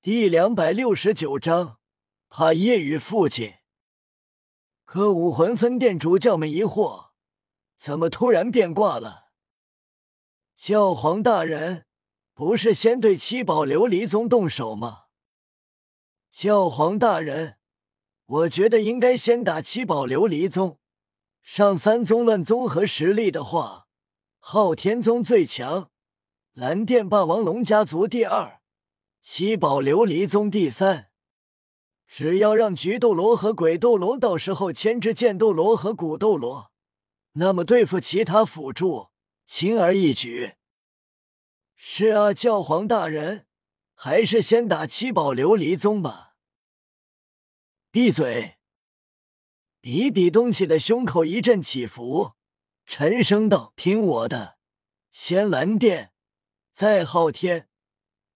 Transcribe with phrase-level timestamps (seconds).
[0.00, 1.80] 第两百六十九章，
[2.28, 3.54] 怕夜雨父亲。
[4.84, 7.08] 可武魂分店主教们疑惑：
[7.80, 9.32] 怎么突然变卦了？
[10.54, 11.84] 教皇大人，
[12.32, 15.06] 不是先对七宝琉璃宗动手吗？
[16.30, 17.58] 教皇大人，
[18.26, 20.78] 我觉得应该先打七宝琉璃宗。
[21.42, 23.88] 上三宗论综合实力的话，
[24.38, 25.90] 昊天宗最强，
[26.52, 28.57] 蓝电霸王龙家族第二，
[29.22, 31.10] 七宝琉璃宗第三。
[32.06, 36.72] 只要让菊斗罗和鬼斗罗到时候牵制剑斗罗和古斗罗，
[37.32, 39.08] 那么对付其他辅助
[39.46, 40.54] 轻而易举。
[41.76, 43.46] 是啊，教皇大人，
[43.94, 46.36] 还是先打七宝琉璃宗吧。
[47.90, 48.54] 闭嘴。
[49.80, 52.32] 比比东西的胸口一阵起伏，
[52.84, 54.58] 沉声道：“听我的，
[55.12, 56.12] 先蓝电，
[56.74, 57.67] 再昊天，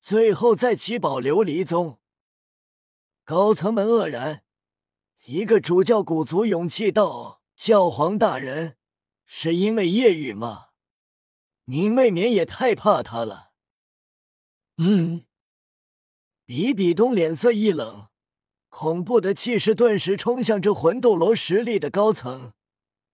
[0.00, 1.98] 最后再七宝琉璃宗。”
[3.24, 4.42] 高层们愕然。
[5.26, 8.76] 一个主教鼓足勇气道：“教皇大人，
[9.26, 10.68] 是因为夜雨吗？
[11.64, 13.50] 您未免也太怕他了。”
[14.78, 15.26] 嗯。
[16.46, 18.08] 比比东脸色一冷。
[18.70, 22.52] 恐怖的气势顿时冲向这魂斗罗实力的高层，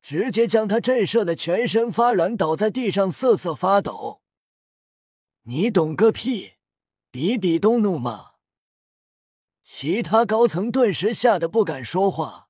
[0.00, 4.22] 直接将他震慑的全身发软，倒在地上瑟瑟发抖。
[5.42, 6.54] 你懂个屁！
[7.12, 8.30] 比比东怒骂。
[9.64, 12.48] 其他高层顿时吓得不敢说话，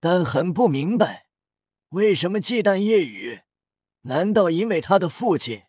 [0.00, 1.26] 但很不明白
[1.90, 3.42] 为什么忌惮夜雨？
[4.02, 5.62] 难道因为他的父亲？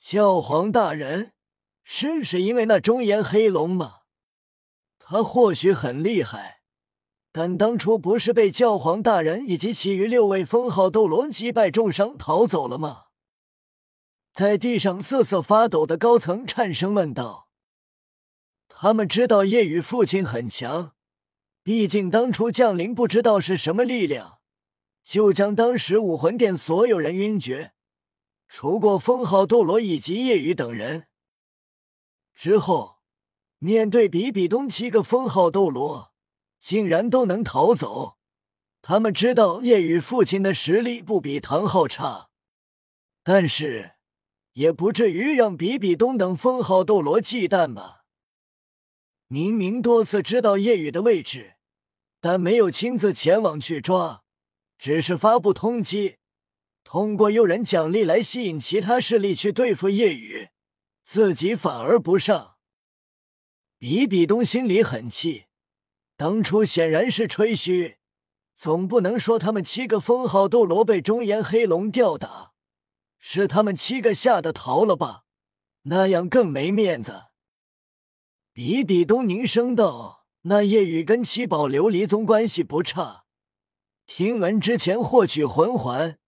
[0.00, 1.32] 教皇大人，
[1.84, 4.00] 是是因为那中言黑龙吗？
[4.98, 6.62] 他或许很厉害，
[7.30, 13.05] 但当初不是被教皇大人以及其余六位封号斗罗击败重伤逃走了吗？
[14.36, 17.48] 在地上瑟瑟发抖的高层颤声问道
[18.68, 20.92] ：“他们知道夜雨父亲很强，
[21.62, 24.40] 毕竟当初降临不知道是什么力量，
[25.02, 27.72] 就将当时武魂殿所有人晕厥，
[28.46, 31.06] 除过封号斗罗以及夜雨等人
[32.34, 32.96] 之后。”
[33.58, 36.12] 面对比比东七个封号斗罗，
[36.60, 38.18] 竟然都能逃走。
[38.82, 42.28] 他们知道夜雨父亲的实力不比唐昊差，
[43.24, 43.95] 但是
[44.56, 48.04] 也不至于让比比东等封号斗罗忌惮吧？
[49.28, 51.56] 明明多次知道夜雨的位置，
[52.20, 54.22] 但没有亲自前往去抓，
[54.78, 56.16] 只是发布通缉，
[56.84, 60.48] 通过诱人奖励来吸引其他势力去对付夜雨，
[61.04, 62.56] 自己反而不上。
[63.78, 65.44] 比比东心里很气，
[66.16, 67.98] 当初显然是吹嘘，
[68.56, 72.54] 总不能说他们七个封号斗罗被中炎黑龙吊打，
[73.18, 75.24] 是他们七个吓得逃了吧？
[75.82, 77.26] 那样更没面子。
[78.52, 83.24] 比比东凝声道：“那夜雨跟七宝琉璃宗关系不差，
[84.06, 86.18] 听闻之前获取魂环，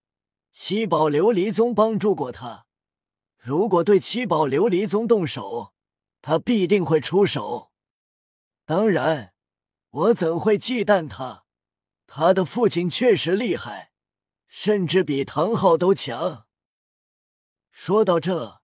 [0.53, 2.66] 七宝琉璃宗帮助过他。
[3.37, 5.72] 如果对七宝琉璃宗动手。”
[6.20, 7.70] 他必定会出手，
[8.66, 9.34] 当然，
[9.88, 11.44] 我怎会忌惮他？
[12.09, 13.93] 他的父亲确实厉害，
[14.49, 16.47] 甚至比唐昊都强。
[17.80, 18.60] 说到这，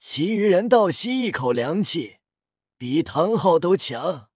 [0.00, 2.16] 其余人倒吸一口凉气，
[2.76, 4.28] 比唐昊都强。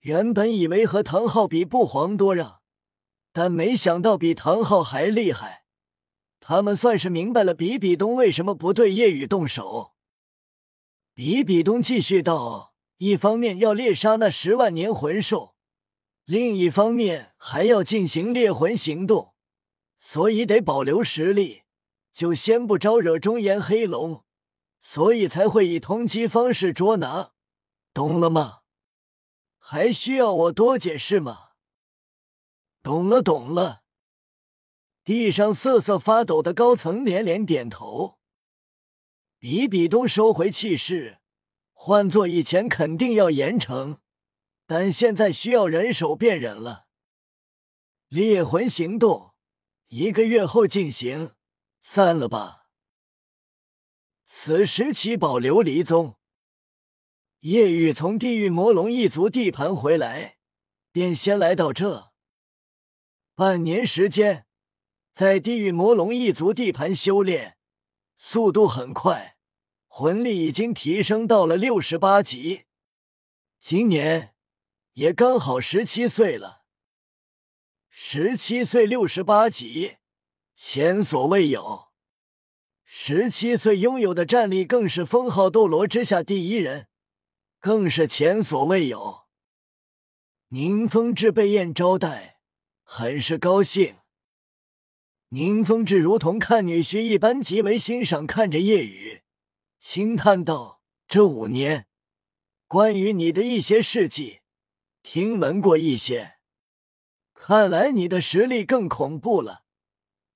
[0.00, 2.62] 原本以为和唐昊比不遑多让，
[3.30, 5.66] 但没想到比唐昊还厉害。
[6.40, 9.92] 他们算是明白了比比东为什么不对夜雨动手。
[11.12, 15.54] 比比东继续道：“一方面要猎杀那十万年魂兽，
[16.24, 19.34] 另一方面还要进行猎魂行动，
[20.00, 21.61] 所以得保留实力，
[22.12, 24.24] 就先不招惹中炎黑龙，
[24.80, 27.32] 所以才会以通缉方式捉拿，
[27.94, 28.60] 懂了吗？
[29.58, 31.50] 还需要我多解释吗？
[32.82, 33.82] 懂了，懂了。”
[35.04, 38.18] 地上瑟瑟发抖的高层连连点头。
[39.38, 41.18] 比比东收回气势，
[41.72, 43.98] 换做以前肯定要严惩，
[44.66, 46.86] 但现在需要人手辨人了。
[48.06, 49.32] 猎魂行动
[49.88, 51.32] 一个月后进行，
[51.82, 52.68] 散了吧。
[54.24, 56.16] 此时七宝琉璃宗
[57.40, 60.38] 叶雨从地狱魔龙一族地盘回来，
[60.90, 62.12] 便先来到这。
[63.34, 64.46] 半年时间，
[65.12, 67.58] 在地狱魔龙一族地盘修炼，
[68.16, 69.36] 速度很快。
[69.86, 72.64] 魂力已经提升到了六十八级，
[73.60, 74.34] 今年
[74.92, 76.62] 也刚好十七岁了。
[77.90, 79.98] 十七岁六十八级，
[80.64, 81.88] 前所未有。
[82.84, 86.86] 十七岁拥有的战力更是封号斗罗之下第一人，
[87.58, 89.24] 更是前所未有。
[90.50, 92.38] 宁风致被宴招待，
[92.84, 93.96] 很是高兴。
[95.30, 99.22] 宁风致如同看女婿一般，极为欣赏，看着叶雨，
[99.80, 101.88] 轻叹道：“这五年，
[102.68, 104.42] 关于你的一些事迹，
[105.02, 106.34] 听闻过一些。
[107.34, 109.61] 看来你的实力更恐怖了，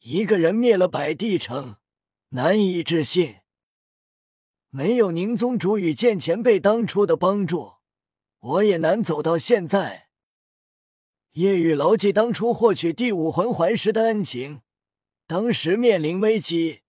[0.08, 1.79] 一个人灭了百帝城，
[2.29, 3.38] 难以置信。
[4.70, 7.73] 没有宁宗主与剑前辈当初的帮助，
[8.38, 10.08] 我也难走到现在。”
[11.35, 14.61] 夜雨牢记当初获取第五魂环时的恩情。
[15.26, 16.82] 当时面临危机，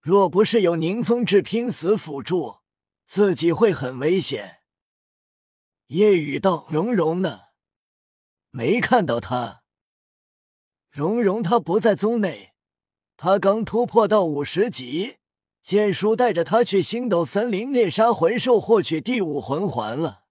[0.00, 2.60] 若不是有宁风致拼死辅助，
[3.06, 4.60] 自己会很危险。
[5.88, 7.40] 夜雨道：“蓉蓉呢？
[8.48, 9.64] 没看到他。
[10.90, 12.53] 蓉蓉他不在宗内，
[13.16, 15.16] 他刚突破到五十级，
[15.62, 20.24] 剑叔带着他去星斗森林猎杀魂兽，获取第五魂环了。”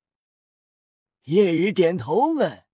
[1.25, 2.65] 夜雨点头问：“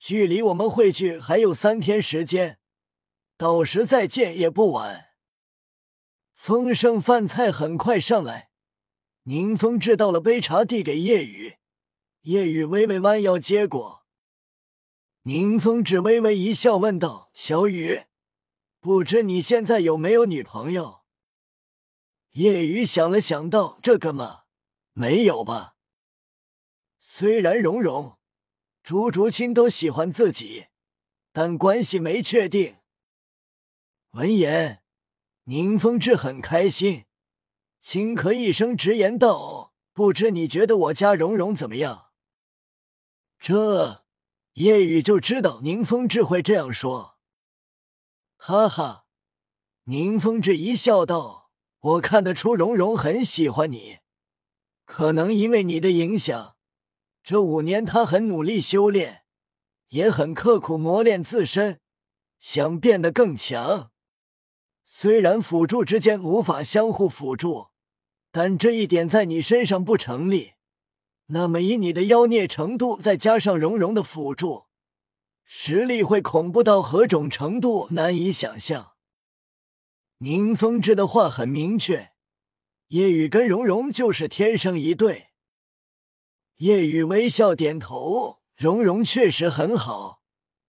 [0.00, 2.58] 距离我们汇聚还有三天时间。”
[3.38, 5.08] 到时再见也不晚。
[6.34, 8.48] 丰盛饭菜很快上来，
[9.24, 11.56] 宁风致倒了杯茶递给叶雨，
[12.22, 14.06] 叶雨微微弯腰接过。
[15.24, 18.04] 宁风致微微一笑，问道：“小雨，
[18.86, 21.00] 不知你现在有没有女朋友？”
[22.38, 24.44] 叶雨想了想，道：“这个嘛，
[24.92, 25.74] 没有吧。
[27.00, 28.16] 虽然蓉蓉、
[28.84, 30.66] 朱竹清都喜欢自己，
[31.32, 32.76] 但关系没确定。”
[34.14, 34.84] 闻言，
[35.46, 37.06] 宁风致很开心，
[37.80, 42.12] 轻咳一声，直言道：“不知你觉得我家蓉蓉怎么样？”
[43.40, 44.04] 这
[44.52, 47.15] 叶雨就知道宁风致会这样说，
[48.36, 49.06] 哈哈！
[49.84, 51.50] 宁风致一笑道
[51.80, 53.98] ：“我看得出蓉蓉很喜欢你，
[54.84, 56.56] 可能因为你的影响，
[57.22, 59.22] 这五年她很努力修炼，
[59.88, 61.80] 也很刻苦磨练自身，
[62.38, 63.90] 想变得更强。”
[64.88, 67.68] 虽然辅助之间无法相互辅助，
[68.30, 70.52] 但这一点在你身上不成立。
[71.26, 74.65] 那么以你的妖孽程度，再加上蓉蓉的辅助，
[75.46, 78.96] 实力会恐怖到何种程度，难以想象。
[80.18, 82.12] 宁风致的话很明确，
[82.88, 85.28] 叶雨跟蓉蓉就是天生一对。
[86.56, 90.22] 叶雨微笑点头，蓉蓉确实很好，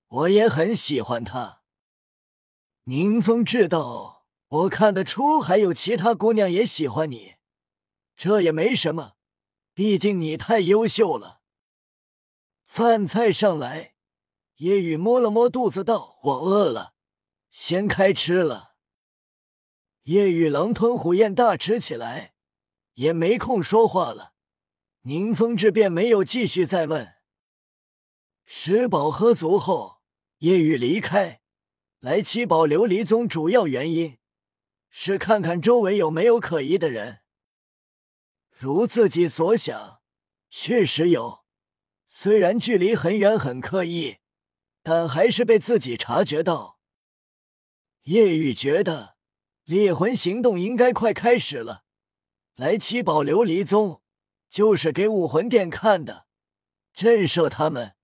[0.07, 1.63] 我也很喜欢她。
[2.85, 4.15] 宁风致道。
[4.49, 7.33] 我看得出，还有其他姑娘也喜欢你，
[8.15, 9.15] 这也没什么，
[9.73, 11.41] 毕竟你太优秀了。
[12.65, 13.95] 饭菜上来，
[14.57, 16.93] 叶雨摸了摸肚子，道：“我饿了，
[17.49, 18.75] 先开吃了。”
[20.03, 22.33] 夜雨狼吞虎咽大吃起来，
[22.93, 24.33] 也没空说话了。
[25.01, 27.15] 宁风致便没有继续再问。
[28.45, 30.01] 吃饱喝足后，
[30.39, 31.41] 夜雨离开，
[31.99, 34.17] 来七宝琉璃宗主要原因。
[34.89, 37.19] 是看看周围有没有可疑的人。
[38.49, 40.01] 如自己所想，
[40.49, 41.45] 确实有。
[42.07, 44.17] 虽然距离很远，很刻意，
[44.89, 46.79] 但还是被自己察觉到。
[48.03, 49.17] 叶雨觉得
[49.65, 51.83] 猎魂行动应该快开始了。
[52.55, 54.01] 来七宝琉璃宗
[54.49, 56.27] 就是给武魂殿看的，
[56.93, 57.95] 震慑他们。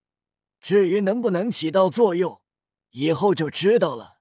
[0.59, 2.41] 至于能不能起到作用，
[2.89, 4.17] 以后就知道了。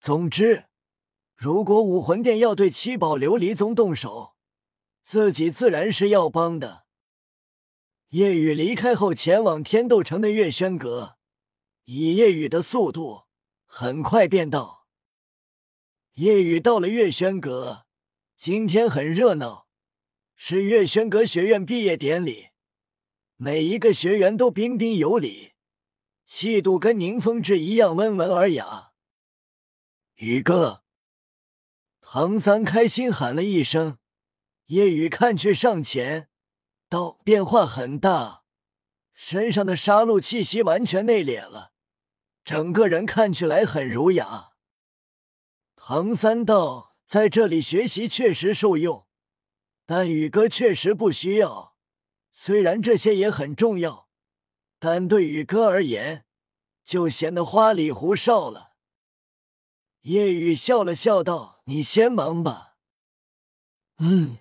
[0.00, 0.64] 总之。
[1.36, 4.34] 如果武魂殿要对七宝琉璃宗动手，
[5.04, 6.86] 自己自然是要帮的。
[8.08, 11.17] 夜雨离开后，前往天斗城的月轩阁，
[11.90, 13.22] 以夜雨的速度，
[13.64, 14.86] 很快便到。
[16.16, 17.86] 夜雨到了月轩阁，
[18.36, 19.66] 今天很热闹，
[20.36, 22.48] 是月轩阁学院毕业典礼，
[23.36, 25.52] 每一个学员都彬彬有礼，
[26.26, 28.90] 气度跟宁风致一样温文尔雅。
[30.16, 30.84] 宇哥。
[32.02, 33.96] 唐三开心喊了一声，
[34.66, 36.28] 夜雨看去上前
[36.90, 38.44] 道：“变化很大，
[39.14, 41.72] 身上的杀戮气息完全内敛了，
[42.48, 44.52] 整个人看起来很儒雅。”
[45.76, 49.06] 唐三道：“在这里学习确实受用，
[49.84, 51.76] 但宇哥确实不需要。
[52.32, 54.08] 虽然这些也很重要，
[54.78, 56.24] 但对宇哥而言，
[56.86, 58.72] 就显得花里胡哨了。”
[60.08, 61.58] 叶雨笑了笑道。
[61.68, 62.78] 你先忙吧。
[63.98, 64.38] 嗯，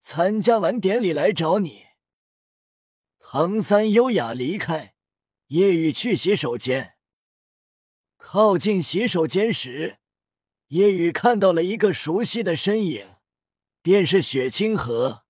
[0.00, 1.86] 参加完典礼来找你。
[3.18, 4.94] 唐三优雅离开，
[5.48, 6.95] 叶雨去洗手间。
[8.16, 9.98] 靠近洗手间时，
[10.68, 13.16] 叶雨看到了一个熟悉的身影，
[13.82, 15.24] 便是雪清河。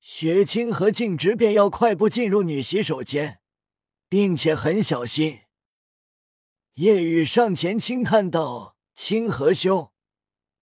[0.00, 3.40] 雪清河径直便要快步进入女洗手间，
[4.08, 5.40] 并且很小心。
[6.74, 9.92] 夜雨上前轻叹道：“清河兄，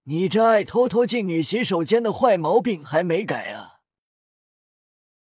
[0.05, 3.75] 你这爱偷偷进女洗手间的坏毛病还没改啊？”